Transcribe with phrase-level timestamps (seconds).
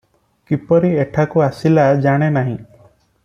[0.51, 2.57] କିପରି ଏଠାକୁ ଆସିଲା ଜାଣେନାହିଁ।"